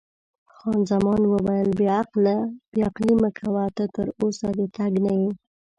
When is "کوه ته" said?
3.37-3.83